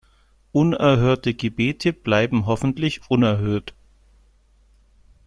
Unerhörte 0.51 1.35
Gebete 1.35 1.93
bleiben 1.93 2.47
hoffentlich 2.47 3.01
unerhört. 3.09 3.75